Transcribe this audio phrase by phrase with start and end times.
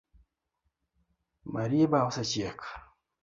[1.53, 2.59] Marieba osechiek?